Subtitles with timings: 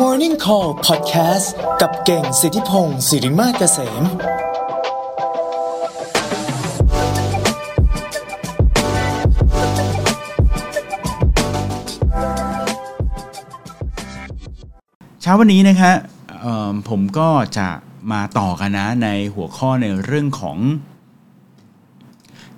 [0.00, 1.46] Morning Call Podcast
[1.80, 4.02] กับเก่งสิทธิพงศ์สิริมาเกษม
[15.22, 15.92] เช้าวันนี้นะคะ
[16.40, 17.28] เอ่อผมก็
[17.58, 17.68] จะ
[18.12, 20.58] มาต่อกันนะในหัวข้อในเรื่องของ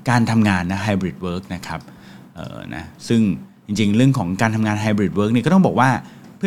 [0.09, 1.81] การทำงานนะ hybrid work นะครับ
[2.37, 3.21] เออนะซึ่ง
[3.67, 5.91] จริงๆ เรื่องของการทำงาน hybrid work เนี่ยก็ต้องบอกว่า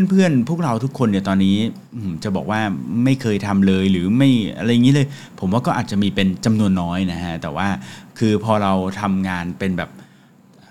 [0.09, 1.55] เพื่อนๆ พวกเราทุกคนเนี่ยตอนนี้
[2.23, 2.59] จะบอกว่า
[3.03, 5.07] ไม่เคยทำเลยหรือไม่อะไรอย่างนี้เลย
[5.39, 7.67] ผมว่าก็อาจจะมีเป็นจำนวนน้อยนะฮะแต่ว่า
[8.19, 9.89] คือพอเราทำงานเป็นแบบ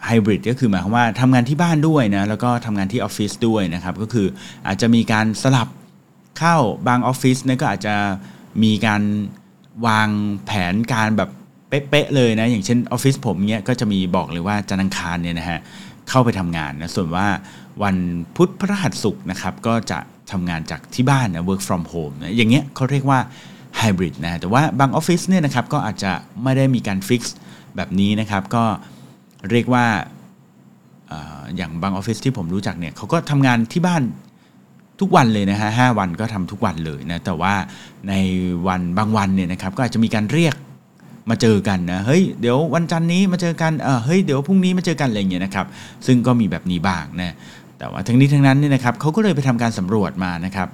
[0.07, 4.27] ไฮบริดก็คือหมายความว่าทำงานที่บ้านด้วยนะแล้วก็ทำงานที่ออฟฟิศด้วยนะครับก็คือ
[4.67, 5.69] อาจจะมีการสลับ
[6.39, 6.57] เข้า
[6.89, 7.95] บางออฟฟิศเนี่ยก็อาจจะ
[8.63, 9.03] มีการ
[9.87, 10.09] วาง
[10.47, 11.31] แผนการแบบ
[11.69, 15.59] เป๊ะๆเลยนะอย่างเช่นออฟฟิศผมเนี่ยก็จะมีบอกเลยว่าจันทร์อังคารเนี่ยนะฮะ
[16.11, 17.27] เข้าไปทำงานนะส่วนว่า
[17.83, 17.97] วัน
[18.37, 19.99] พุธพฤหัสศุกร์นะครับก็จะ
[20.31, 23.19] ทำงานจากที่บ้านนะ work from home นะอย่างเงี้ยเขาเรียกว่า
[23.77, 27.37] ไฮบริดนะแต่ว่าบางออฟฟิศเนี่ยนะครับก็อาจจะไม่ได้มีการฟิกซ์
[27.77, 28.65] แบบนี้นะครับก็
[29.51, 29.87] เรียกว่า
[31.57, 34.03] อย่างบางออฟฟิศที่ผมรู้จักเนี่ยเขาก็ทำงานที่บ้าน
[35.01, 37.55] ทุกวันเลยนะฮะห้าวันก็ทำทุกวันเลยนะแต่ว่า
[38.09, 38.15] ใน
[38.69, 40.57] วันบางวันเนี่ยนะครับก็อาจจะมีการเรียก
[41.31, 45.67] มาเจอกันนะเฮ้ยเดี๋ยววันจันทร์นี้มาเจอกันเออเฮ้ยเดี๋ยวพรุ่งนี้มาเจอกันอะไรเงี้ยนะครับ
[46.07, 47.35] ซึ่งก็มีแบบนี้บ้างนะ
[47.83, 50.69] แต่ว่าทั้งนี้ทั้งนั้นเนี่ยนะครับเขาก็เลยไปทำการสำรวจมานะครับ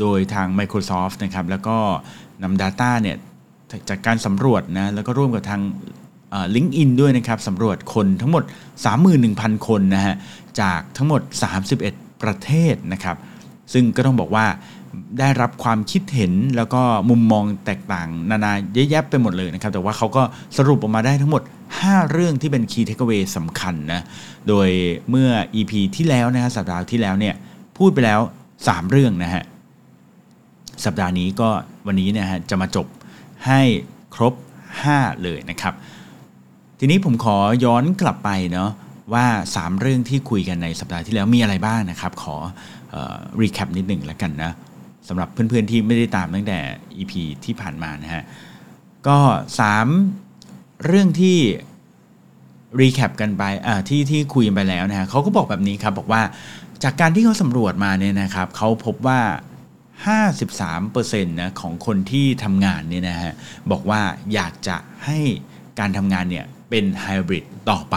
[0.00, 1.76] โดยทาง Microsoft นะครับแล้วก็
[2.42, 3.16] นำ Data เนี่ย
[3.88, 5.60] จากการสำรวจนะแล้วก็ร่วมกับทาง
[6.54, 8.42] ลิงก์อินด้วยนะครับสำรวจคนทั้งหมด
[9.04, 10.14] 31,000 คนนะฮะ
[10.60, 11.20] จากทั้งหมด
[11.72, 13.16] 31 ประเทศนะครับ
[13.72, 14.46] ซึ่งก็ต้องบอกว่า
[15.18, 20.22] ได้รับความคิดเห็นแล้วก็มุมมองแตกต่างนานาเยอะแยะไปหมดเลยนะครับ แต่ว่าเขาก็
[20.56, 21.42] สรุปออกมาได้ทั้งหมด
[21.76, 24.00] 5 เรื่องที่เป็น Key Takeaway สำคัญนะ
[24.48, 24.68] โดย
[25.10, 27.34] เมื่อ EP ที่แล้วนะฮะสัปดาห์ที่แล้วเนี่ย
[27.78, 28.20] พูดไปแล้ว
[28.56, 29.42] 3 เรื่องนะฮะ
[30.84, 31.48] สัปดาห์นี้ก็
[31.86, 32.86] วันนี้นี่ยฮะจะมาจบ
[33.46, 33.60] ให้
[34.14, 34.34] ครบ
[34.78, 35.74] 5 เลยนะครับ
[36.78, 38.70] ทีนี้ผมขอย้อนกลับไปเนาะ
[39.14, 39.26] ว่า
[39.56, 42.36] 3 เรื่องที่คุยกันในสัปดาห์ที่แล้วมีอะไรบ้างนะครับ ขอ
[43.40, 44.52] recap นิดหนึ่งแล้วกันนะ
[45.08, 46.58] สำหรับเพื่อนๆที่ไม่ได้ตามตั้งแต่
[46.96, 47.12] EP
[47.44, 48.24] ที่ผ่านมานะฮะ
[49.08, 49.18] ก็
[50.02, 51.38] 3 เรื่องที่
[52.80, 56.22] recap กันไปอ่าที่ที่คุยไปแล้วนะฮะเขาก็บอกแบบนี้ครับบอกว่า
[56.84, 59.20] จากการที่เขาสำรวจมาเนี่ยนะครับเขาพบว่า
[60.22, 63.32] 53%นะของคนที่ทำงานเนี่ยนะฮะ
[63.70, 64.00] บอกว่า
[64.34, 64.76] อยากจะ
[65.06, 65.18] ให้
[65.78, 67.96] การทำงานเนี่ยเป็นไฮบริดต่อไป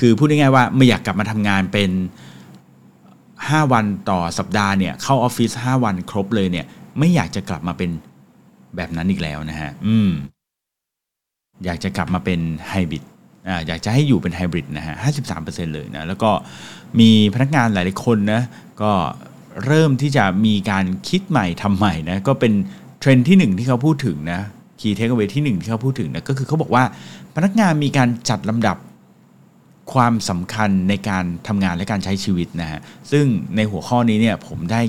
[0.00, 1.90] คือพูดง่ายๆว่าไม่อยากกลับมาทำงานเป็น
[3.44, 6.66] 5 วันต่อสัปดาห์เนี่ยเข้าออฟฟิศ5วันครบเลยเนี่ย
[6.98, 7.90] ไม่อยากจะกลับมาเป็น
[8.76, 10.10] แบบนั้นอีกแล้วนะฮะอืม
[11.64, 13.04] อยากจะกลับมาเป็นไฮบริด
[13.48, 14.94] อ่าอยากจะให้อยู่เป็นไฮบริดนะฮะ
[15.34, 16.30] 53%เลยนะแล้วก็
[17.00, 18.42] มีพนักงานหลายๆคนนะ
[18.82, 18.92] ก็
[19.66, 22.52] เริ่มที่จะมีการคิดใหม่ทำใหม่นะก็เป็น
[23.00, 24.40] เทรนด์ที่หนึ่งที่เขาพูดถึงนะ
[24.80, 26.84] key takeaway ที่หนึ่งที่เขาพูดถึงนะก็คือเขาบอกว่า
[27.34, 28.76] พนักงานมีการจัดลำดับ
[29.92, 32.80] ความสำคัญในการทำงานและการใช้ชีวิตนะฮะ
[33.12, 33.24] ซึ่ง
[33.56, 34.80] ในหัวข้อนี้เนี่ยผมได้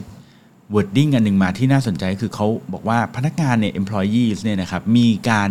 [0.73, 5.49] wording อันหนึ่งมาที่น่าสนใจคือเขาบอกว่าพนักงานเนี่ย employees เนี่ยนะครับมีการ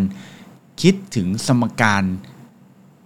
[0.83, 2.05] คิดถึงสมการ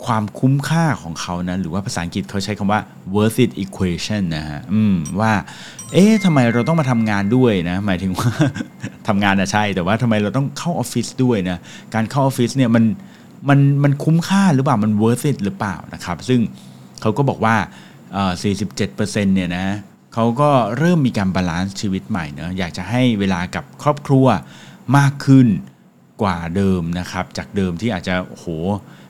[0.07, 2.81] ความคุ้มค่าของเขานะหรือว่าภาษาอังกฤษเขาใช้คำว่า
[3.15, 5.33] worth it equation นะฮะอืมว่า
[5.93, 8.31] เอ๊ะทำไมเราต้องมาทำงานด้วยนะ หมายถึงว่า
[9.09, 11.59] ทำงานอะใช่ แต่ว่าทำไมเราต้องเข้าออฟฟิศด้วยนะ
[11.95, 12.85] การเข้าออฟฟิศเนี่ยมัน
[13.49, 16.41] มันมันคุ้มค่าหรือเปล่า มัน worth it หรือเปล่านะครับ ซึ่ง
[17.01, 17.57] เขาก็บอกว่า
[18.13, 18.33] เอ่อ
[18.75, 19.67] 47%เนี่ยนะ
[20.15, 24.27] เขาก็เริ่มมีการ balance ชีวิตใหม่เนะอยากจะให้เวลากับครอบครัว
[24.97, 25.49] มากขึ้น
[26.23, 28.47] กว่าเดิมนะครับ จากเดิมที่อาจจะโอ้โห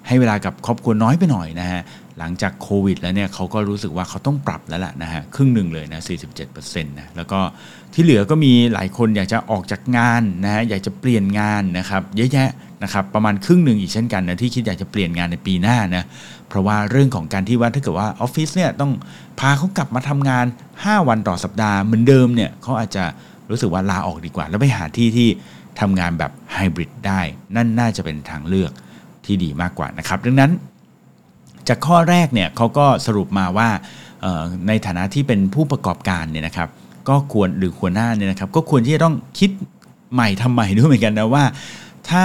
[0.07, 1.83] ให้เวลากับครอบครัวน้อยไปหน่อยนะฮะ
[2.19, 6.01] หลังจากโควิดแล้วเนี่ยเขาก็รู้สึกว่าเขาต้องปรับแล้วล่ะนะฮะครึ่งหนึ่งเลยนะ
[6.45, 7.41] 47%นะแล้วก็
[7.95, 12.51] ที่เหลือก็มีหลายคนอยากจะออกจากงานนะฮะอยากจะเปลี่ยนงานนะครับเยอะแยะ
[12.83, 16.05] นะครับประมาณครึ่งหนึ่งอีกเช่นกันนะที่คิดอยากจะเปลี่ยนงานในปีหน้านะ
[16.49, 18.93] เพราะว่าเรื่องของการที่ว่าถ้าเกิดว่าออฟฟิศเนี่ยต้อง
[19.41, 20.47] พาเขากลับมาทำงาน
[20.77, 23.05] 5 วันต่อสัปดาห์เหมือนเดิมเนี่ยเขาอาจจะ
[23.51, 25.29] รู้สึกว่าลาออกดีกว่า แล้วไปหาที่ที่
[25.81, 27.21] ทำงานแบบไฮบริดได้
[27.57, 28.73] นั่นน่าจะเป็นทางเลือก
[29.25, 30.51] ที่ดีมากกว่านะครับ ดังนั้น
[31.69, 33.69] จากข้อแรกเนี่ยเขาก็สรุปมาว่า
[34.69, 36.69] ในฐานะที่เป็นผู้ประกอบการเนี่ยนะครับ
[37.09, 39.51] ก็ควรหรือควรหน้าเนี่ยนะครับ ก็ควรที่จะต้องคิด
[40.13, 41.45] ใหม่ทำใหม่ด้วยเหมือนกันนะว่า
[42.11, 42.25] ถ้า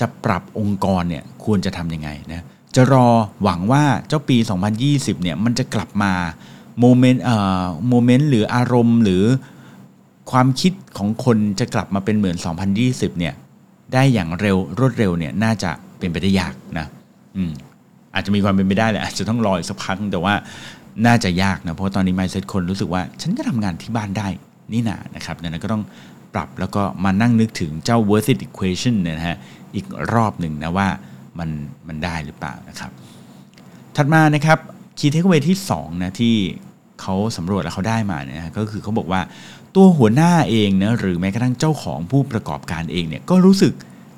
[0.00, 2.44] จะปรับองค์กรเนี่ยควรจะทำยังไงนะ
[2.76, 3.06] จะรอ
[3.42, 4.36] หวังว่าเจ้าปี
[4.80, 6.12] 2020เนี่ยมันจะกลับมา
[6.80, 9.24] โมเมนต์เอ่อโมเมนต์หรืออารมณ์หรือ
[10.30, 12.36] ความคิดของคนจะกลับมาเป็นเหมือน
[12.78, 13.34] 2020เนี่ย
[13.92, 16.86] ได้อย่างเร็วรวดเร็วเนี่ยน่าจะเป็นไปได้ยากนะ
[17.36, 17.52] อืม
[18.14, 20.34] อาจจะมีความเป็นไปได้แหละอาจจะต้องรออีกสักพักแต่ว่า
[21.06, 24.28] น่าจะยากนะเพราะตอนนี้ mindset คนรู้สึกว่า ฉันก็ทำงานที่บ้านได้
[24.72, 25.82] นี่นานะครับดังนั้นก็ต้อง
[26.34, 29.36] ปรับ แล้วก็มานั่งนึกถึงเจ้า worth it equation เนี่ยนะฮะ
[29.74, 30.88] อีกรอบหนึ่งนะว่า
[31.38, 31.50] มัน
[31.88, 32.90] มันได้หรือเปล่านะครับ
[33.96, 34.58] ถัดมานะครับ
[34.98, 36.34] key takeaway ที่2นะที่
[37.00, 39.20] เขาสำรวจแล้วเขาได้มาเนี่ยนะก็คือเขาบอกว่า
[39.74, 43.72] ตัวหัวหน้าเองนะหรือแม้กระทั่งเจ้าของผู้ประกอบการเองเนี่ยก็รู้สึก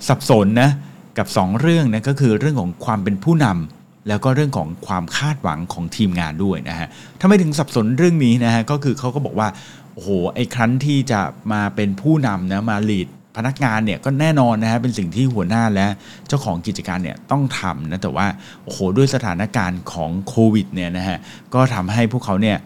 [0.09, 0.71] สับสนนะ
[1.19, 6.89] กับ 2 เรื่องนะก็คือเรื่องของความเป็นผู้นำแล้วก็เรื่องของความคาดหวังของทีมงานด้วยนะฮะ
[7.21, 9.49] ทำไมถึงสับสนเรื่องนี้นะฮะก็คือเขาก็บอกว่า
[9.95, 11.21] โอ้โหไอ้ครั้นที่จะ
[11.53, 15.87] มาเป็นผู้นำนะมาลีดพนักงานเนี่ยก็แน่นอนนะฮะเป็นสิ่งที่หัวหน้าและ
[16.29, 18.27] เจ้าของกิจการเนี่ยต้องทำนะแต่ว่า
[18.65, 21.19] โอ้โหด้วยสถานการณ์ของโควิดเนี่ยนะฮะ
[21.55, 22.59] ก็ทำให้พวกเขาเนี่ย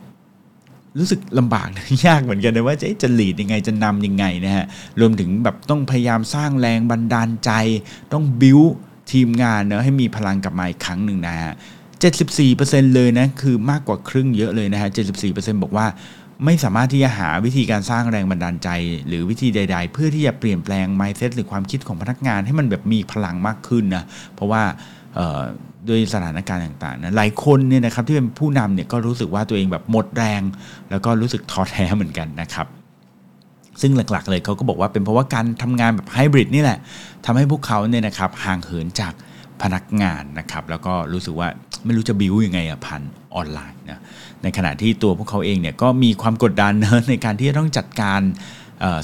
[0.98, 4.64] รู้สึกลำบากนะยากเหมือนกันนะว่าจะจะหลีดยังไงจะนำยังไงนะฮะ
[5.00, 7.50] รวมถึงแบบต้องพยายามสร้างแรงบันดาลใจ
[8.12, 8.60] ต้องบิว
[9.12, 11.52] ทีมงานเนะให้มีพลังกลับมาอีกครั้งหนึ่งนะฮะ
[12.24, 14.88] 74%เลยนะคือมากกว่าครึ่งเยอะเลยนะฮะ
[15.26, 15.86] 74%บอกว่า
[16.44, 18.68] ไม่สามารถที่จะหาวิธีการสร้างแรงบันดาลใจ
[19.06, 24.04] หรือวิธีใด ๆ เพื่อที่จะเปลี่ยนแปลง mindset หรือความคิดของพนักงานให้มันแบบมีพลังมากขึ้นนะ
[24.34, 24.62] เพราะว่า
[25.88, 30.42] ด้วยสถานการณ์ต่างๆนะหลายคนเนี่ยนะครับที่เป็นผู้นำเนี่ยก็รู้สึกว่าตัวเองแบบหมดแรง
[30.90, 32.66] แล้วก็รู้สึกท้อแท้เหมือนกันนะครับ
[33.80, 36.78] ซึ่งหลักๆเลยเขาก็บอกว่าเป็นเพราะว่าการทำงานแบบไฮบริดนี่แหละ
[37.24, 39.12] ทำให้พวกเขาเนี่ยนะครับห่างเหินจาก
[39.62, 41.48] พนักงานนะครับแล้วก็รู้สึกว่า
[41.84, 43.02] ไม่รู้จะบิวยังไงอะพัน
[43.34, 44.00] ออนไลน์นะ
[44.42, 48.20] ในขณะที่ตัวพวกเขาเองเนี่ยก็มีความกดดันนะในการที่จะต้องจัดการ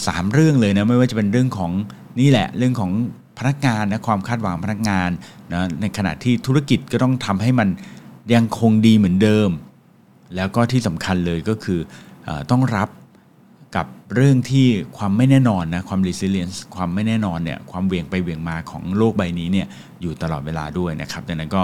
[0.07, 1.73] สามเรื่องเลยนะไม่ว่าจะเป็นเรื่องของ
[2.21, 2.91] นี่แหละเรื่องของ
[3.39, 5.11] พนักงานนะความคาดหวังพนักงาน
[5.53, 7.69] นะในขณะที่ธุรกิจก็ต้องทำให้มัน
[8.35, 9.51] ยังคงดีเหมือนเดิม
[10.37, 11.81] แล้วก็ที่สำคัญเลยก็คือ
[12.29, 12.89] อต้องรับ
[13.77, 14.67] กับเรื่องที่
[14.99, 19.67] ความไม่แน่นอนนะความ resilience ความไม่แน่นอนเนี่ยความเวียงไปเวียงมาของโลกใบนี้เนี่ย
[20.01, 21.63] อยู่ตลอดเวลาด้วยนะครับดังนั้นก็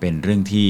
[0.00, 0.68] เป็นเรื่องที่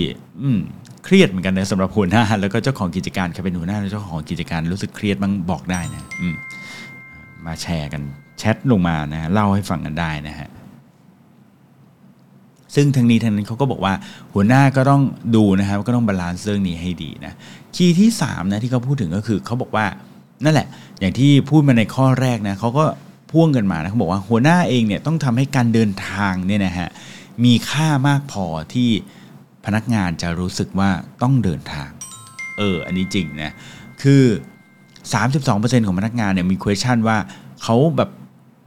[1.05, 6.05] เครียดเหมือนกันนะสำหรับหัวหน้าแล้วก็เจ้าของกิจการใครเป็นหัวหน้าเจ้าของกิจการรู้สึกเครียดบ้างบอกได้นะ
[7.46, 8.02] มาแชร์กัน
[8.38, 10.49] แชทลงมานะเล่าให้ฟังกันได้นะฮะ
[12.75, 13.94] ซึ่งทั้งนี้ทั้งนั้นเขาก็บอกว่า
[14.35, 15.02] หัวหน้าก็ต้อง
[15.37, 17.32] ดูนะครับก็ต้อง balance เรื่องนี้ให้ดีนะ
[17.75, 19.87] key ที่3นะที่เขาพูดถึงก็คือเขาบอกว่า
[20.44, 20.67] นั่นแหละ
[21.00, 22.85] อย่างที่พูดมาในข้อแรกนะเขาก็
[23.31, 26.88] พ่วงกันมานะเขาบอกว่าหัวหน้าเองเนี่ยต้องทำให้การเดินทางเนี่ยนะฮะ
[27.44, 28.44] มีค่ามากพอ
[28.75, 28.88] ที่
[29.64, 30.90] พนักงานจะรู้สึกว่า
[31.23, 31.90] ต้องเดินทาง
[32.58, 33.52] เออ อันนี้จริงนะ
[34.02, 34.23] คือ
[35.05, 37.17] 32%ของพนักงานเนี่ยมี question ว่า
[37.62, 38.11] เขาแบบ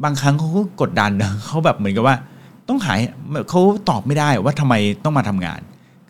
[0.03, 2.15] บางครั้งเขาก็กดดันนะเขาแบบเหมือนกับว่า
[2.69, 2.99] ต้องหาย
[3.49, 4.73] เขาตอบไม่ได้ว่าทำไม
[5.03, 5.61] ต้องมาทำงาน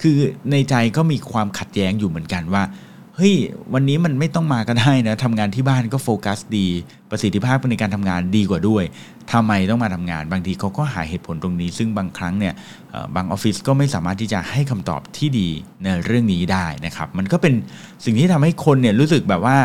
[0.01, 0.17] คือ
[0.51, 2.63] ในใจก็มีความขัดแย้งอยู่เหมือนกันว่า
[3.23, 3.37] ฮ้ย
[3.73, 6.67] วันนี้มันไม่ต้องมาก็ได้นะทำงานที่บ้านก็โฟกัสดี
[7.09, 8.83] ประสิทธิภาพในการทำงานดีกว่าด้วย
[9.31, 12.53] ทำไมต้องมาทำงาน บางทีเขาก็หาเหตุผลตรงนี้ ซึ่งบางครั้งเนี่ย
[13.15, 15.49] บางออฟฟิศก็ไม่สามารถที่จะให้คำตอบที่ดี
[15.83, 17.53] ในเรื่องนี้ได้นะครับ มันก็เป็น
[18.05, 19.57] สิ่งที่ทำให้คนเนี่ยรู้สึกแบบว่า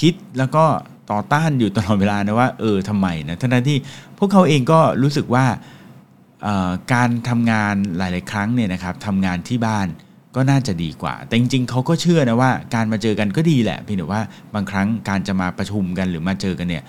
[0.00, 0.64] คิดแล้วก็
[1.10, 3.78] ต่อต้านอยู่ตลอดเวลานะว่าเออทำไมนะทั้งที่
[4.18, 5.44] พวกเขาเองก็รู้สึกว่า
[6.92, 9.88] การทำงานหลาย ๆ ครั้งเนี่ยนะครับทำงานที่บ้าน
[10.34, 14.22] ก็น่าจะดีกว่า แต่จริงๆเขาก็เชื่อนะว่า การมาเจอกันก็ดีแหละเพียงแต่ว่า
[14.54, 16.84] บางครั้งการจะมาประชุมกันหรือมาเจอกันเนี่ย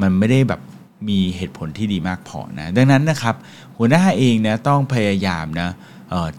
[0.00, 0.60] มันไม่ได้แบบ
[1.08, 3.34] มีเหตุผลที่ดีมากพอนะดังนั้นนะครับ
[3.76, 5.68] หัวหน้าเองนะต้องพยายามนะ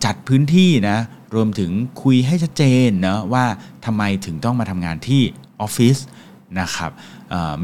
[0.05, 0.97] จัดพื้นที่นะ
[1.35, 1.71] รวมถึง
[2.03, 3.45] คุยให้ชัดเจนนะว่า
[3.85, 5.21] ทำไมถึงต้องมาทำงานที่
[5.61, 5.97] ออฟฟิศ
[6.59, 6.91] นะครับ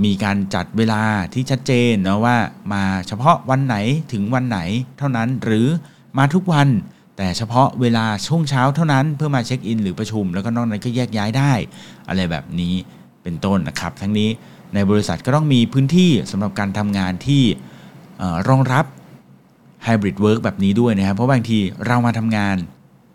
[0.03, 1.01] มีการจัดเวลา
[1.33, 2.37] ที่ชัดเจนนะว่า
[2.73, 3.75] มาเฉพาะวันไหน
[4.11, 4.59] ถึงวันไหน
[4.97, 5.67] เท่านั้นหรือ
[6.17, 6.67] มาทุกวัน
[7.17, 11.53] แต่เฉพาะเวลาช่วงเช้าเท่านั้นเพื่อมาเช็คอินหรือประชุม แล้วก็นอกนั้นก็แยกย้ายได้
[12.09, 12.73] อะไรแบบนี้
[13.23, 14.29] เป็นต้นนะครับ ทั้งนี้
[14.73, 17.43] ในบริษัทก็ต้องมีพื้นที่สำหรับการทำงานที่
[18.47, 18.85] รองรับ
[19.83, 22.55] hybrid work แบบนี้ด้วยนะครับ เพราะบางทีเรามาทำงาน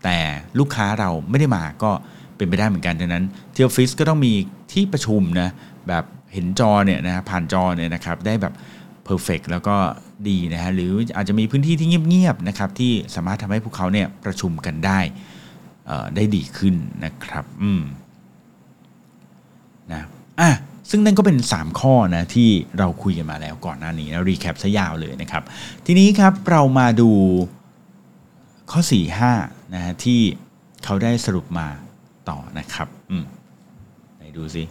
[0.05, 0.19] แต่
[0.59, 1.91] ลูกค้าเราไม่ได้มาก็
[2.37, 4.33] เป็นไปได้เหมือนกันดังนั้นที่ออฟฟิศก็ต้องมี
[4.73, 5.49] ที่ประชุมนะ
[5.89, 8.53] แบบเห็นจอเนี่ยนะผ่านจอเนี่ยนะครับได้แบบ
[9.11, 9.77] perfect แล้วก็
[10.29, 14.99] ดีนะฮะหรืออาจจะมีพื้นที่ที่เงียบๆนะครับที่สามารถทำให้พวกเขาเนี่ยประชุมกันได้
[16.17, 16.75] ได้ดีขึ้น
[17.05, 17.83] นะครับอืม
[19.93, 20.03] นะ
[20.41, 20.51] อะ
[20.91, 22.49] ซึ่งนั่นก็เป็น 3 ข้อนะที่
[22.79, 25.43] เราคุยกันมาแล้วก่อนหน้านี้นะรีแคปซะยาวเลยนะครับ
[25.87, 27.11] ทีนี้ครับเรามาดู
[28.71, 30.21] ข้อ 4 5นะฮะที่
[30.85, 31.67] เขาได้สรุปมา
[32.29, 33.25] ต่อนะครับ อืม
[34.17, 34.65] ไหนดูสิ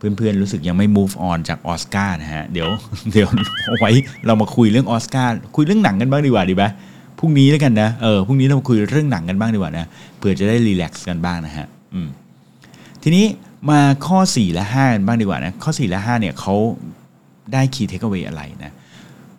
[0.00, 2.68] เพื่อนๆรู้สึกยังไม่ move on จากออสการ์นะฮะ เดี๋ยว
[3.12, 3.28] เดี๋ยว
[3.66, 3.90] เอาไว้
[4.26, 6.64] เรามาคุยเรื่องออสการ์คุยเรื่องหนังกันบ้างดีกว่าดีไหม
[7.18, 9.86] พรุ่งนี้แล้วกันนะเออพรุ่งนี้เรามาคุยเรื่องหนังกันบ้างดีกว่านะ
[10.18, 12.08] เพื่อจะได้รีแลกซ์กันบ้างนะฮะอืม
[13.02, 13.24] ทีนี้
[13.70, 16.54] มาข้อ 4 และ5กันบ้างดีกว่านะข้อ 4 และ 5เนี่ยเขา
[17.52, 18.72] ได้ key takeaway อะไรนะ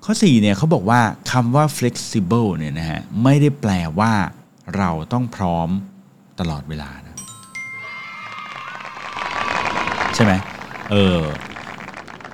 [0.06, 1.02] ข้อ 4เนี่ยเขาบอกว่า
[1.32, 4.14] คำว่า flexible เนี่ยนะฮะไม่ได้แปลว่า
[4.78, 5.70] เราต้องพร้อม
[6.40, 7.16] ตลอดเวลานะ
[10.16, 10.34] ใช่ไหม
[10.92, 11.22] เออ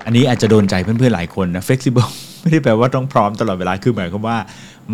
[0.06, 2.12] อันนี้อาจจะโดนใจเพื่อนๆหลายคนนะ flexible
[2.42, 4.38] ไม่ได้แปลว่าต้องพร้อมตลอดเวลา คือหมายความว่า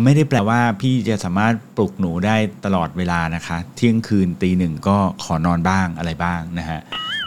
[0.04, 6.80] ไม่ได้แปลว่าพี่จะสามารถปลุกหนูได้ตลอดเวลานะคะ เที่ยงคืนตีหนึ่งก็ขอนอนบ้างอะไรบ้างนะฮะ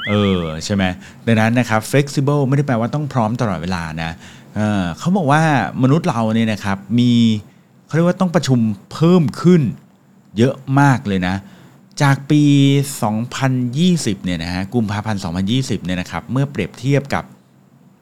[0.08, 0.84] เออ ใช่ไหม
[1.25, 4.12] ดังนั้นนะครับ flexible ไม่ได้แปลว่าต้องพร้อมตลอดเวลานะ
[4.56, 5.41] เออเขาบอกว่า
[5.84, 7.12] มนุษย์เราเนี่ยนะครับ มี
[7.86, 8.60] เขาเรียกว่าต้องประชุม
[8.94, 9.62] เพิ่มขึ้น
[10.38, 11.36] เยอะมากเลยนะ
[12.01, 12.44] จากปี
[13.30, 15.22] 2020 เนี่ยนะฮะ กุมภาพันธ์
[15.54, 17.24] 2020 เนี่ยนะครับ เมื่อเปรียบเทียบกับ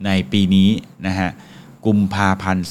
[0.06, 0.70] ในปีนี้
[1.08, 1.30] นะฮะ
[1.86, 2.66] กุมภาพันธ์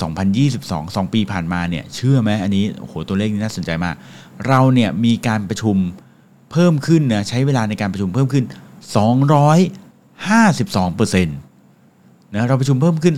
[0.44, 3.94] 2022 2 ปีผ่านมาเนี่ย เชื่อไหมอันนี้ โอ้โห ตัวเลขนี้น่าสนใจมาก
[4.46, 5.76] เราเนี่ยมีการประชุม
[6.52, 8.44] เพิ่มขึ้นนะ ใช้เวลาในการประชุมเพิ่มขึ้น
[10.10, 11.36] 252เปอร์เซ็นต์
[12.32, 13.14] นะเราประชุมเพิ่มขึ้น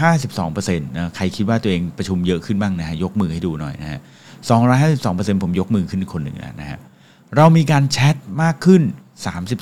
[0.00, 4.00] 252เปอร์เซ็นต์นะใครคิดว่าตัวเองประชุมเยอะขึ้นบ้างนะฮะยกมือให้ดูหน่อยนะฮะ
[4.70, 6.78] 252%ผมยกมือขึ้นคนหนึ่งแล้วนะฮะ
[7.36, 8.82] เรามีการแชทมากขึ้น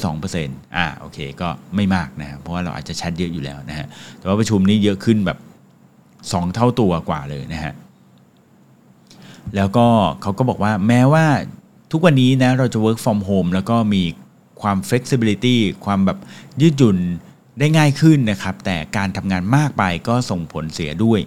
[0.03, 3.87] 32%อ่าโอเคก็ไม่มากนะเพราะว่าเราอาจจะแชทเยอะอยู่แล้วนะฮะ
[4.19, 5.39] แต่ว่าประชุมนี้เยอะขึ้นแบบ
[5.97, 7.75] 2 เท่าตัวกว่าเลยนะฮะ
[9.57, 9.87] แล้วก็
[10.23, 11.27] เขาก็บอกว่าแม้ว่า
[11.93, 14.03] ทุกวันนี้นะเราจะ work from home แล้วก็มี
[14.63, 16.19] ความ flexibility ความแบบ
[16.61, 16.99] ยืดหยุ่น
[17.59, 21.21] ได้ง่ายขึ้นนะครับ แต่การทำงานมากไปก็ส่งผลเสียด้วย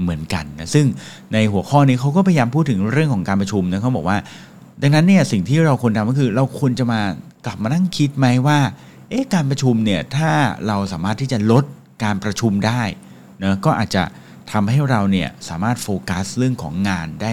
[0.00, 0.86] เหมือนกันนะซึ่ง
[1.32, 4.18] ในหัวข้อนี้เขาก็พยายามพูดถึงเรื่องของการประชุมนะเขาบอกว่า
[4.82, 7.00] ดังนั้นเนี่ยสิ่งที่เราควรทำก็คือ เราควรจะมา
[7.46, 8.58] กลับมานั่งคิดไหมว่า
[9.08, 10.30] เอ๊ะการประชุมเนี่ยถ้า
[10.66, 11.64] เราสามารถที่จะลด
[12.04, 12.82] การประชุมได้
[13.38, 14.02] เนะก็อาจจะ
[14.52, 17.32] ทำให้เราเนี่ยสามารถโฟกัสเรื่องของงานได้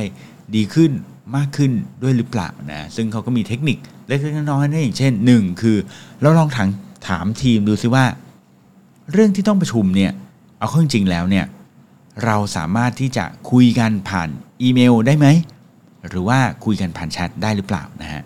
[0.56, 0.92] ดีขึ้น
[1.36, 1.72] มากขึ้น
[2.04, 3.78] ด้วยหรือเปล่านะซึ่งเขาก็มีเทคนิค
[4.08, 5.78] เล็กๆน้อยๆนะอย่างเช่น 1 คือ
[6.22, 6.68] เราลองถาม
[7.08, 8.06] ถามทีมดูซิว่า
[9.12, 10.12] เรื่องที่ต้องประชุมเนี่ย
[10.60, 11.46] เอาเข้าจริงแล้วเนี่ย
[12.26, 14.30] เราสามารถที่จะคุยกันผ่าน
[14.62, 15.28] อีเมลได้ไหม
[16.08, 18.24] หรือว่าคุยกันผ่านแชทได้หรือเปล่านะฮะ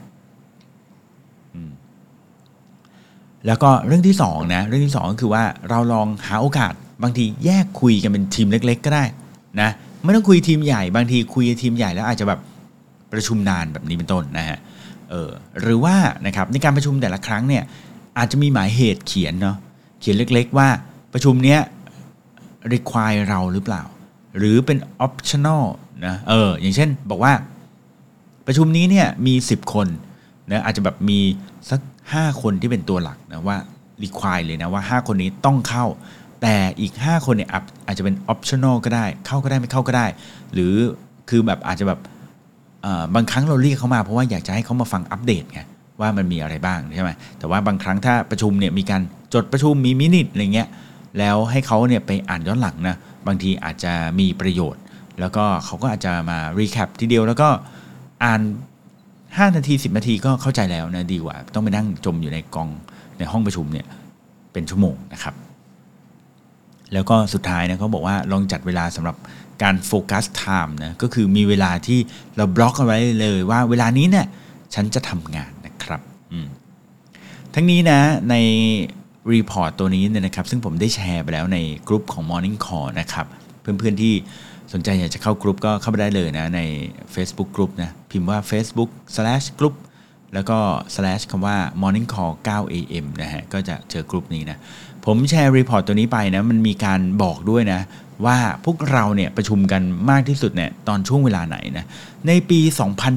[3.47, 9.03] แล้วก็เรื่องที่สองนะเรื่องที่สองก็คือว่าเราลองหาโอกาสบางทีแยกคุยกันเป็นทีมเล็ก ๆ ก็ได้
[9.61, 9.69] นะ
[10.03, 12.39] ไม่ต้องคุยทีมใหญ่บางทีคุยทีมใหญ่แล้วอาจจะแบบ
[13.13, 14.57] ประชุมนานแบบนี้เป็นต้นนะฮะ
[15.09, 15.29] เออ
[15.61, 17.63] หรือว่านะครับในการประชุมแต่ละครั้งเนี่ย
[18.17, 19.57] อาจจะมีหมายเหตุเขียนเนาะ
[19.99, 20.67] เขียนเล็กๆ ว่า
[21.13, 21.59] ประชุมเนี้ย
[22.73, 23.83] require เราหรือเปล่า
[24.37, 25.63] หรือเป็น optional
[26.05, 27.33] นะเอออย่างเช่นบอกว่า
[28.45, 29.87] ประชุมนี้เนี่ยมี 10 คน
[30.51, 31.19] นะอาจจะแบบมี
[31.69, 31.79] สัก
[32.11, 33.57] 5 คนที่เป็นตัวหลักนะว่า
[34.03, 35.85] require เลยนะว่า 5 คนนี้ต้องเข้า
[36.41, 40.05] แต่อีก 5 คนเนี่ยอาจอาจจะเป็น optional ก็ได้ เข้าก็ได้ไม่เข้าก็ได้
[40.53, 40.73] หรือ
[41.29, 41.99] คือแบบอาจจะแบบ
[43.15, 45.61] บางครั้งเราเรียกเขามาเพราะว่าอยากจะให้เขามาฟังอัปเดตไง
[45.99, 47.09] ว่ามันมีอะไรบ้างใช่ไหม
[47.39, 49.01] แต่ว่าบางครั้งถ้าประชุมเนี่ยมีการ
[49.33, 50.67] จดประชุมมีมินิทอะไรเงี้ย
[51.19, 52.95] แล้วให้เขาเนี่ยไปอ่านย้อนหลังนะ
[53.27, 54.81] บางทีอาจจะมีประโยชน์
[55.19, 57.49] แล้วก็เขาก็อาจจะมารีแคปทีเดียวแล้วก็
[58.23, 58.41] อ่าน
[59.03, 62.69] 5นาที10นาทีก็เข้าใจแล้วนะดีกว่า ต้องไปนั่งจมอยู่ในกอง
[63.17, 63.87] ในห้องประชุมเนี่ย
[64.53, 65.35] เป็นชั่วโมงนะครับ
[66.93, 69.15] แล้วก็สุดท้ายนะเขาบอกว่าลองจัดเวลาสำหรับ
[69.63, 71.99] การ focus time นะก็คือมีเวลาที่
[72.37, 74.25] เราบล็อกเอาไว้เลยว่าเวลานี้เนี่ย
[74.73, 76.01] ฉันจะทำงานนะครับ
[77.53, 78.35] ทั้งนี้นะใน
[79.33, 83.25] report ตัวนี้เนี่ยนะครับ ซึ่งผมได้แชร์ไปแล้วในกลุ่มของ Morning Call นะครับ
[83.61, 84.13] เพื่อนๆที่
[84.73, 86.61] สนใจอยากจะเข้ากลุ่มก็เข้าไปได้เลยนะใน
[87.13, 89.75] Facebook Group นะพิมพ์ว่า facebook slash group
[90.33, 90.57] แล้วก็
[90.95, 94.57] slash คำว่า morning call 9 am นะฮะก็จะเจอกลุ่มนี้นะ
[95.05, 97.81] ผมแชร์รีพอร์ตตัวนี้ไปนะ มันมีการบอกด้วยนะ
[98.25, 101.85] ว่าพวกเราเนี่ยประชุมกันมากที่สุดเนี่ยตอนช่วงเวลาไหนนะ
[102.27, 102.59] ในปี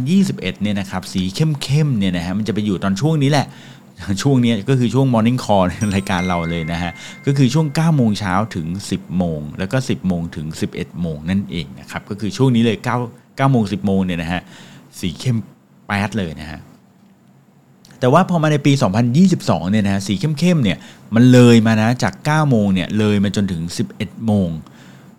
[0.03, 3.47] 2021 เนี่ยนะครับ สีเข้มๆเนี่ยนะฮะมันจะไปอยู่ตอนช่วงนี้แหละ
[4.23, 6.93] ช่วงนี้ก็คือช่วง Morning Call ในรายการเราเลยนะฮะ
[7.27, 12.77] ก็คือช่วง 9 โมงเช้าถึง 10 โมง แล้วก็ 10 โมงถึง 11 โมงนั่นเองนะครับ ก็คือช่วงนี้เลย
[13.09, 14.41] 9 9โมง 10 โมงเนี่ยนะฮะ
[15.01, 15.37] สีเข้ม
[15.87, 16.61] แป๊ดเลยนะฮะ
[18.01, 18.73] แต่ว่าพอมาในปี
[19.23, 20.79] 2022 เนี่ยนะฮะ สีเข้มๆ เนี่ย
[21.15, 23.63] มันเลยมานะจาก 9 โมงเนี่ย เลยมาจนถึง
[23.95, 24.49] 11 โมง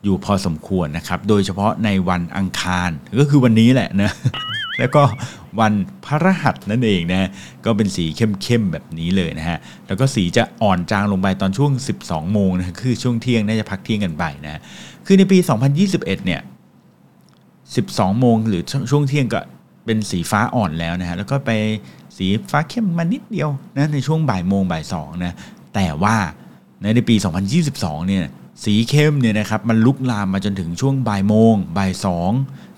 [0.03, 4.11] อยู่พอสมควรนะครับ โดยเฉพาะในวันอังคาร ก็คือวันนี้แหละนะ
[4.79, 5.03] แล้วก็
[5.59, 5.73] วัน
[6.05, 7.29] พระรหัสนั่นเองนะ
[7.65, 9.57] ก็เป็นสีเข้มๆแบบนี้เลยนะฮะ
[9.87, 14.61] แล้วก็สีจะอ่อนจางลงไปตอนช่วง 12 โมงนะคือช่วงเที่ยงน่าจะพักเที่ยงกันไปนะ
[15.05, 15.37] คือในปี
[15.81, 16.41] 2021 เนี่ย
[17.35, 19.41] 12 โมงหรือช่วงเที่ยงก็
[19.85, 21.51] เป็นสีฟ้าอ่อนแล้วนะฮะแล้วก็ไป
[22.17, 25.33] สีฟ้าเข้มมานิดเดียวนะในช่วงบ่ายโมงบ่ายสองนะ
[25.75, 26.15] แต่ว่า
[26.81, 27.15] ในปี
[27.61, 28.23] 2022 เนี่ย
[28.63, 32.31] สีเข้มเนี่ยนะครับมันลุกลามมาจนถึงช่วงบ่ายโมงบ่ายสอง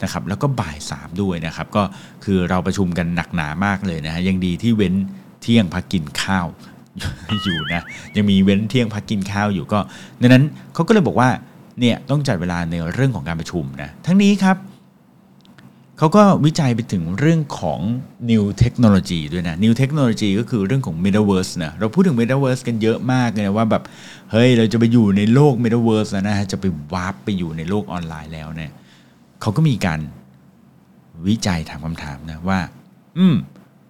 [0.04, 1.84] นะครับแล้วก็บ่ายสามด้วยนะครับ ก็
[2.26, 4.94] คือเราประชุมกันหนักหนามากเลยนะฮะยังดีที่เว้น
[5.42, 6.48] เที่ยงพักกินข้าว
[7.44, 7.82] อยู่นะ
[8.16, 9.80] ยังมีเว้นเที่ยงพักกินข้าวอยู่ก็
[10.22, 10.44] ดังนั้น
[10.74, 11.30] เขาก็เลยบอกว่า
[11.80, 14.58] เนี่ยต้องจัดเวลาในเรื่องของการประชุมนะทั้งนี้ครับ
[16.00, 17.80] เขาก็วิจัยไปถึงเรื่องของ
[18.32, 23.84] new technology ด้วยนะ new technology ก็คือเรื่องของ metaverse นะ เราพูดถึง metaverse กันเยอะมากเลยนะว่าแบบ
[24.32, 28.72] เฮ้ย เราจะไปอยู่ในโลก metaverse นะฮะ จะไปวาร์ปไปอยู่ในโลกออนไลน์แล้วเนี่ย
[29.42, 30.00] เขาก็มีการ
[31.28, 32.60] วิจัยถามคำถามนะว่า
[33.18, 33.36] อืม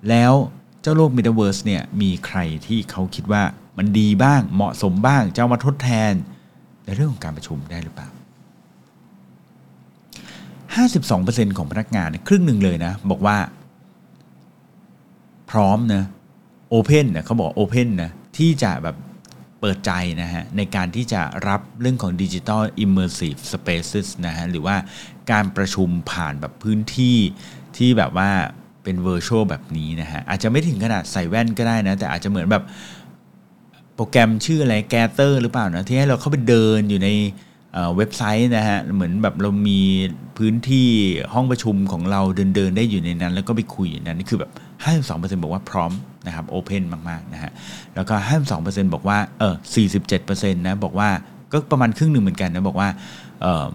[0.09, 0.33] แล้ว
[0.81, 2.37] เจ้าโลก metaverse เนี่ย มีใคร
[2.67, 3.43] ที่เขาคิดว่า
[3.77, 6.13] มันดีบ้าง เหมาะสมบ้าง จะามาทดแทน
[6.85, 8.09] ในเรื่องของการประชุมได้หรือเปล่า
[10.77, 13.37] 52%ของพนักงานครึ่งหนึ่งเลยนะ บอกว่า
[15.51, 16.03] พร้อมนะ
[16.69, 18.95] โอเพนนะเขาบอกโอเพนนะที่จะแบบ
[19.59, 24.75] เปิดใจนะฮะในการที่จะรับเรื่องของดิจิ t a ล Immersive Spaces นะฮะหรือว่า
[25.31, 27.17] การประชุมผ่านแบบพื้นที่
[27.77, 28.29] ที่แบบว่า
[28.83, 32.63] เป็น Virtual แบบนี้นะฮะอาจจะไม่ถึงขนาดใส่แว่นก็ได้นะ แต่อาจจะเหมือนแบบ
[33.95, 37.09] โปรแกรมชื่ออะไรแกเตอร์หรือเปล่านะที่ให้เราเข้าไปเดินอยู่ใน
[37.97, 39.81] เว็บไซต์นะฮะเหมือนแบบเรามี
[40.37, 40.89] พื้นที่
[41.33, 44.51] ห้องประชุมของเราเดินเดินได้อยู่ในนั้น แล้วก็ไปคุยอย่นั้นนี่คือแบบ
[44.97, 45.91] 52%บอกว่าพร้อม
[46.27, 47.51] นะครับโอเพนมากๆนะฮะ
[47.95, 48.15] แล้วก็
[48.53, 49.55] 52%บอกว่าเออ
[50.05, 51.09] 47%นะบอกว่า
[51.51, 52.89] ก็ประมาณครึ่งหนึ่งเหมือนกันนะบอกว่า
[53.41, 53.67] เออ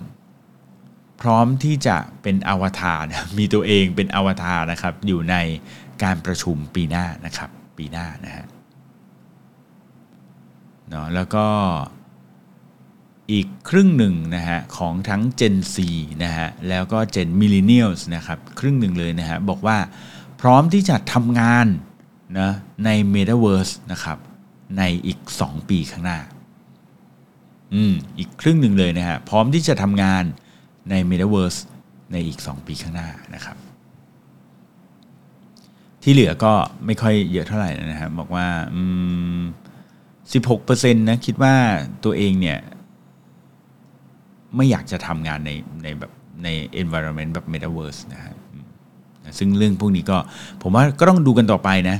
[1.23, 3.05] พร้อมที่จะเป็นอวตาร
[3.39, 5.37] มีตัวเองเป็นอวตารนะครับอยู่ใน
[6.03, 8.45] การประชุมปีหน้านะครับปีหน้านะฮะ
[10.89, 11.47] เนาะแล้วก็
[13.33, 15.77] อีกครึ่งหนึ่งนะฮะของทั้ง Gen Z
[16.25, 19.79] นะฮะแล้วก็ Gen Millennials นะครับครึ่งหนึ่งเลยนะฮะบอกว่า
[20.41, 21.67] พร้อมที่จะทำงาน
[22.39, 22.53] นะ
[22.85, 24.19] ใน Metaverse นะครับ
[24.79, 26.19] ในอีก 2 ปีข้างหน้า
[27.75, 30.25] อืมอีกครึ่งหนึ่งเลยนะฮะพร้อมที่จะทำงาน
[30.91, 31.59] ใน Metaverse
[32.13, 33.57] ในอีก 2 ปีข้างหน้านะครับ
[36.03, 36.53] ที่เหลือก็
[36.87, 38.83] ไม่ค่อยเยอะเท่าไหร่นะครับบอกว่าอื
[39.39, 39.41] ม
[40.23, 41.55] 16%นะคิดว่า
[42.05, 42.59] ตัวเองเนี่ย
[44.57, 45.51] ไม่อยากจะทำงานใน
[45.83, 46.13] ในแบบ
[46.45, 46.49] ใน
[46.83, 48.35] environment แบบ metaverse นะฮะ
[49.39, 50.17] ซึ่งเรื่องพวกนี้ก็
[50.63, 51.97] ผมว่าก็ต้องดูกันต่อไปนะ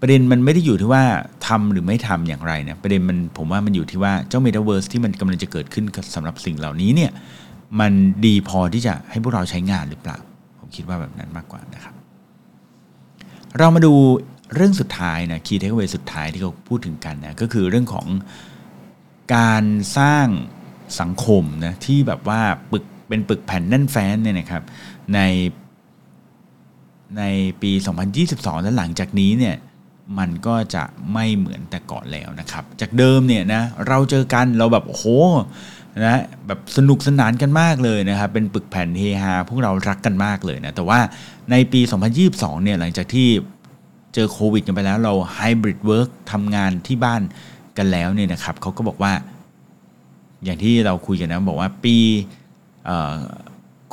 [0.00, 1.04] ประเด็นมันไม่ได้อยู่ที่ว่า
[1.46, 7.10] ทำหรือไม่ทำอย่างไรนะประเด็นมันผมว่ามันอยู่ที่ว่าเจ้า metaverse ที่มันกำลังจะเกิดขึ้นสำหรับสิ่งเหล่านี้เนี่ย
[7.80, 7.92] มัน
[8.26, 10.18] ดีพอที่จะให้พวกเราใช้งานหรือเปล่า
[10.58, 11.94] ผมคิดว่าแบบนั้นมากกว่านะครับ
[13.58, 13.94] เรามาดู
[14.54, 18.06] เรื่องสุดท้ายนะ key takeaway สุดท้ายที่เขาพูดถึงกันนะก็คือเรื่องของ
[19.34, 19.64] การ
[19.98, 20.26] สร้าง
[21.00, 22.40] สังคมนะที่แบบว่า
[22.72, 24.62] ปึกเป็นปึกแผ่นแน่นแฟ้นเนี่ยนะครับ
[25.14, 25.20] ใน
[27.18, 27.22] ใน
[27.62, 27.72] ปี
[28.18, 29.56] 2022 และหลังจากนี้เนี่ย
[30.18, 35.06] มันก็จะไม่เหมือนแต่ก่อนแล้วนะครับ จากเดิมเนี่ยนะเราเจอกันเราแบบโอ้โห
[36.04, 41.00] นะแบบสนุกสนานกันมากเลยนะครับเป็นปึกแผ่นเฮฮาพวกเรารักกันมากเลยนะแต่ว่า
[41.50, 41.80] ในปี
[42.22, 43.28] 2022 เนี่ยหลังจากที่
[44.14, 47.22] เจอโควิดกันไปแล้วเราไฮบริดเวิร์กทำงานที่บ้าน
[47.78, 49.12] กันแล้วเนี่ยนะครับเขาก็บอกว่า
[50.44, 51.96] อย่างที่เราคุยกันนะบอกว่าปี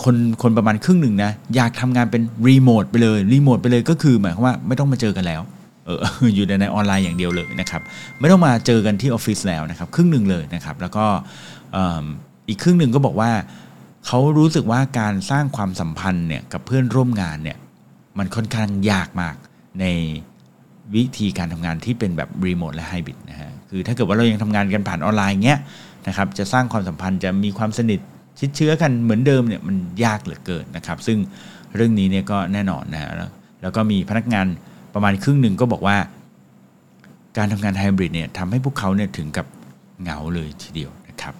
[0.03, 5.41] คนคนประมาณครึ่งหนึ่งนะอยากทำงานเป็นรีโมทไปเลยรีโมทไปเลยก็คือหมายความว่าไม่ต้องมาเจอกันแล้ว
[5.85, 5.99] เออ
[6.35, 7.81] อยู่ในออนไลน์อย่างเดียวเลยนะครับ
[8.19, 11.05] ไม่ต้องมาเจอกันที่ออฟฟิศแล้วนะครับครึ่งหนึ่งเลยนะครับแล้วก็
[12.49, 13.31] อีกครึ่งหนึ่งก็บอกว่า
[14.05, 17.57] เขารู้สึกว่าการสร้างความสัมพันธ์เนี่ยกับเพื่อนร่วมงานเนี่ย
[18.17, 19.35] มันค่อนข้างยากมาก
[19.79, 19.85] ใน
[20.95, 25.59] วิธีการทำงานที่เป็นแบบรีโมทและไฮบริดนะฮะคือถ้าเกิดว่าเรายังทำงานกันผ่านออนไลน์เงี้ย
[26.07, 27.99] นะครับจะสร้างความสัมพันธ์จะมีความสนิท
[28.39, 31.17] ชิดเชื้อกันเหมือนเดิมเนี่ยมันยากเหลือเกินนะครับ ซึ่ง
[31.75, 33.11] เรื่องนี้เนี่ยก็แน่นอนนะฮะ
[33.61, 34.45] แล้วก็มีพนักงาน
[34.93, 35.97] ประมาณครึ่งหนึ่งก็บอกว่า
[37.37, 39.45] การทำงานไฮบริดเนี่ยทำให้พวกเขาเนี่ยถึงกับ
[40.01, 41.33] เหงาเลยทีเดียวนะครับ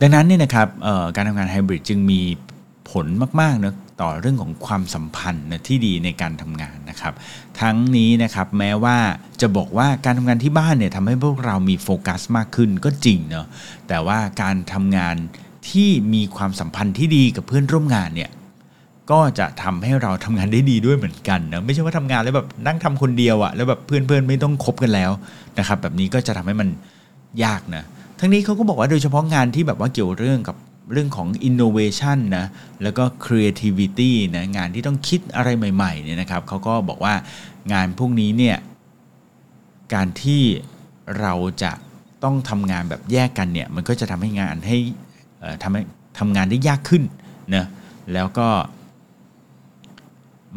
[0.00, 0.68] ดังนั้นเนี่ยนะครับ
[1.16, 2.20] การทำงานไฮบริดจึงมี
[2.90, 3.06] ผล
[3.40, 7.14] มากๆนะต่อเรื่องของความสัมพันธ์นะที่ดีในการทำงานนะครับ
[7.60, 8.96] ทั้งนี้นะครับแม้ว่า
[9.40, 13.46] จะบอกว่าการทำงานที่บ้านเนี่ยทำให้พวกเรามีโฟกัสมากขึ้นก็จริงเนาะ
[13.88, 15.16] แต่ว่าการทำงาน
[15.70, 18.30] ที่มีความสัมพันธ์ที่ดีกับเพื่อนร่วมงานเนี่ย
[19.10, 25.10] ก็จะทำให้เราทำงานได้ดีด้วยเหมือนกันนะไม่ใช่ว่าทำงานแล้วแบบนั่งทำคนเดียวอะแล้วแบบเพื่อนๆไม่ต้องคบกันแล้ว
[25.58, 26.68] นะครับ แบบนี้ก็จะทำให้มัน
[27.44, 27.82] ยากนะ
[28.20, 30.56] ทั้งนี้เขาก็บอกว่าโดยเฉพาะงานที่แบบว่าเกี่ยวเรื่องกับ
[30.92, 32.46] เรื่องของ innovation นะ
[32.82, 37.14] แล้วก็ creativity นะงานที่ต้องคิดอะไรใหม่ๆเนี่ยนะครับเขาก็บอกว่า
[37.72, 38.56] งานพวกนี้เนี่ย
[39.94, 40.42] การที่
[41.20, 41.72] เราจะ
[42.24, 44.78] ต้องทำงานแบบแยกกันเนี่ยมันก็จะทำให้งานให้
[45.62, 45.82] ทำให้
[46.18, 47.02] ทำงานได้ยากขึ้น
[47.56, 47.64] นะ
[48.12, 48.48] แล้วก็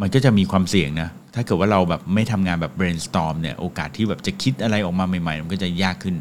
[0.02, 6.16] มันก็จะมีความเสี่ยงนะถ้าเกิดว่าเราแบบไม่ทำงานแบบ brainstorm เนี่ยโอกาสที่แบบจะคิดอะไรออกมาใหม่ๆ มันก็จะยากขึ้น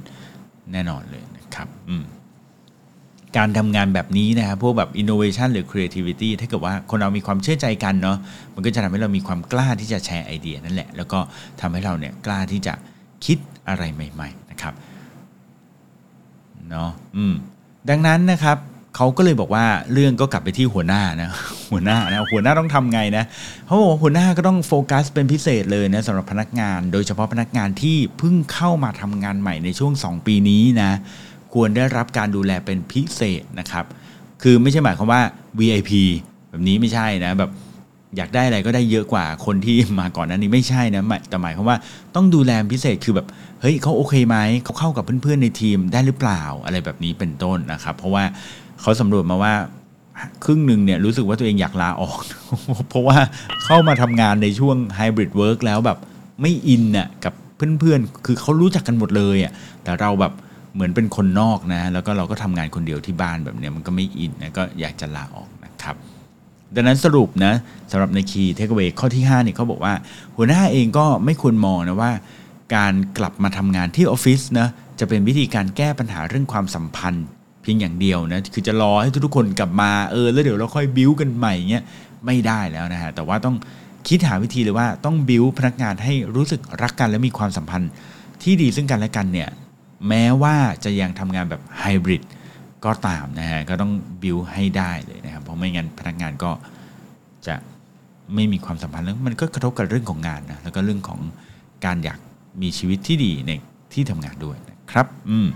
[0.73, 2.05] แน่นอนเลยนะครับ อืม
[3.37, 8.17] การทำงานแบบนี้นะครับพวกแบบ innovation หรือ creativity ถ้าเกิดว่าคนเรามีความเชื่อใจกันเนาะ
[8.55, 11.19] มันก็จะทำให้เรามีความกล้าที่จะแชร์ไอเดียนั่นแหละ แล้วก็
[11.61, 12.75] ทำให้เราเนี่ยกล้าที่จะ
[13.25, 14.75] คิดอะไรใหม่ ๆ นะครับ
[16.71, 17.35] เนาะอืม
[17.91, 18.59] ดังนั้นนะครับ
[18.97, 21.31] เขาก็เลยบอกว่าเรื่องก็กลับไปที่หัวหน้านะ
[21.71, 23.25] หัวหน้านะหัวหน้าต้องทำไงนะ
[23.67, 30.93] เขาบอกว่าหัวหน้าก็ต้องโฟกัสเป็นพิเศษเลยนะสำหรับพนักงาน โดยเฉพาะพนักงานที่เพิ่งเข้ามาทำงานใหม่ในช่วง 2 ปีนี้นะ
[31.53, 33.85] ควรได้รับการดูแลเป็นพิเศษนะครับ
[34.43, 35.23] คือไม่ใช่หมายความว่า
[35.59, 35.93] VIP
[36.51, 37.51] แบบนี้ไม่ใช่นะแบบ
[38.17, 41.77] อยากได้อะไรก็ได้เยอะกว่าคนที่มาก่อนนั้นนี้ไม่ใช่นะแต่หมายความว่า
[42.15, 43.27] ต้องดูแลพิเศษคือแบบ
[43.61, 48.25] เฮ้ยเขาโอเคไหมเขาเข้ากับเพื่อนๆในทีมได้หรือเปล่าอะไรแบบนี้เป็นต้นนะครับ เพราะว่า
[48.81, 49.55] เขาสำรวจมาว่า
[50.45, 52.21] ครึ่งหนึ่งเนี่ยรู้สึกว่าตัวเองอยากลาออก
[52.89, 53.17] เพราะว่า
[53.65, 55.99] เข้ามาทำงานในช่วง hybrid work แล้วแบบ
[56.41, 59.53] ไม่อินน่ะกับเพื่อนๆ คือเขารู้จักกันหมดเลยอะ
[59.85, 60.33] แต่เราแบบ
[60.75, 65.97] เหมือนเป็นคนนอกนะ แล้วก็เราก็ทำงานคนเดียวที่บ้านแบบนี้มันก็ไม่อินนะก็อยากจะลาออกนะครับ
[66.75, 67.55] ดังนั้นสรุปนะ
[67.91, 69.95] สำหรับใน key takeaway ข้อที่5เนี่ยเขาบอกว่า
[70.37, 72.13] หัวหน้าเองก็ไม่ควรมองนะว่า
[72.77, 74.69] การกลับมาทำงานที่ออฟฟิศนะ
[75.01, 77.27] จะเป็นวิธีการแก้ปัญหาเรื่องความสัมพันธ์
[77.63, 81.85] เพียงอย่างเดียวนะคือจะรอให้ทุกๆคนกลับมาเออแล้วเดี๋ยวเราค่อยบิ้วกันใหม่เงี้ย
[82.27, 83.57] ไม่ได้แล้วนะฮะแต่ว่าต้อง
[84.09, 87.91] คิดหาวิธีเลยว่าต้องบิ้วพนักงานให้รู้สึกรักกันและมีความสัมพันธ์
[88.43, 89.49] ที่ดีซึ่งกันและกันเนี่ย
[90.09, 92.23] แม้ว่าจะยังทำงานแบบไฮบริด
[92.85, 96.51] ก็ตามนะฮะก็ต้องบิวให้ได้เลยนะครับเพราะไม่งั้นพนักงานก็
[97.47, 97.55] จะ
[98.35, 101.21] ไม่มีความสัมพันธ์แล้วมันก็กระทบกับเรื่องของงานนะแล้วก็เรื่องของ
[101.85, 102.19] การอยาก
[102.63, 103.53] มีชีวิตที่ดีใน
[103.93, 105.49] ที่ทำงานด้วยนะครับอืม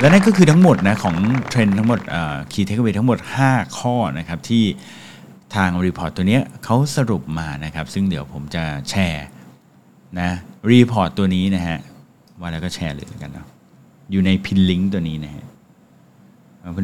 [0.00, 1.16] และนั่นก็คือทั้งหมดนะของ
[1.48, 2.00] เทรนด์ทั้งหมด
[2.52, 4.64] คีย์เทคเวทั้งหมด 5 ข้อนะครับที่
[5.54, 9.26] ทาง report ตัวเนี้ยเขาสรุปมานะครับ ซึ่งเดี๋ยวผมจะแชร์
[10.18, 10.30] นะ
[10.70, 11.78] report ตัวนี้นะฮะ
[12.40, 13.46] ว่าแล้วก็แชร์เลยกันเนาะ
[14.10, 15.44] อยู่ใน pin link ตัวนี้นะฮะ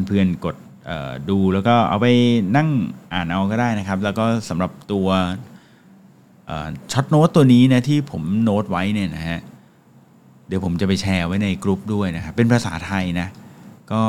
[0.07, 0.55] เพื่อนๆกด
[1.29, 2.07] ดูแล้วก็เอาไป
[2.57, 2.69] นั่ง
[3.13, 5.07] อ่านเอาก็ได้นะครับ แล้วก็สำหรับตัว
[6.91, 9.39] short note ตัวนี้นะที่ผมโน้ตไว้เนี่ยนะฮะ
[10.47, 13.27] เดี๋ยวผมจะไปแชร์ไว้ในกลุ่มด้วยนะครับเป็นภาษาไทยนะ
[13.91, 14.03] ก็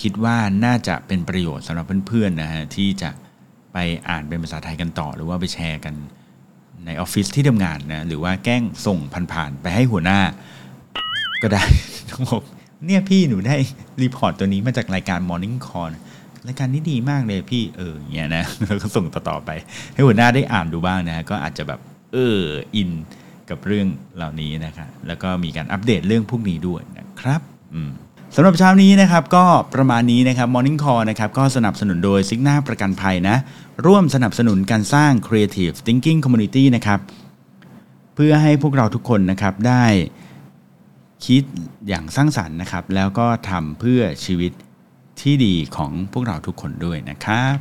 [0.00, 3.10] คิดว่าน่าจะเป็นประโยชน์สำหรับเพื่อนๆนะฮะที่จะ
[3.72, 5.94] ไปอ่านเป็นภาษาไทยกันต่อ หรือว่าไปแชร์กัน
[6.86, 8.98] ในออฟฟิศที่ทำงานนะหรือว่าแกล้งส่ง
[9.32, 10.20] ผ่านๆไปให้หัวหน้า
[11.42, 11.64] ก็ได้
[12.10, 12.42] ต้องบอก
[12.86, 13.56] เนี่ยพี่หนูได้
[14.02, 15.92] report ตัวนี้มาจากรายการ Morning Call
[16.46, 19.50] รายการนี้ดีมากเลยพี่เออเงี้ยนะแล้วก็ส่งต่อๆไป
[19.94, 21.80] ให้หัวหน้าได้อ่านดูบ้างนะฮะก็อาจจะแบบ
[22.12, 22.38] เออ
[22.76, 22.90] อิน
[23.50, 27.42] กับเรื่องเหล่านี้นะครับแล้วก็มีการอัปเดตเรื่องพวกนี้ด้วยนะครับ
[27.74, 27.90] อืม
[28.34, 33.36] สำหรับเช้านี้นะครับก็ประมาณนี้นะครับ Morning Call นะครับก็สนับสนุนโดยซิกหน้าประกันภัยนะ
[33.86, 37.00] ร่วมสนับสนุนการสร้าง Creative Thinking Community นะครับ
[38.14, 39.84] เพื่อให้พวกเราทุกคนนะครับได้
[41.26, 41.42] คิด
[41.88, 44.52] อย่างสร้างสรรค์นะครับ แล้วก็ทำเพื่อชีวิต
[45.20, 47.54] ที่ดีของพวกเราทุกคนด้วยนะครับ